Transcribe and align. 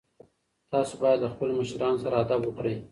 تاسو 0.71 0.93
باید 1.01 1.19
له 1.23 1.27
خپلو 1.33 1.57
مشرانو 1.59 2.01
سره 2.03 2.15
ادب 2.23 2.41
وکړئ. 2.45 2.75